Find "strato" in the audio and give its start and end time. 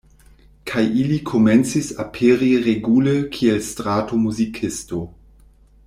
3.71-4.23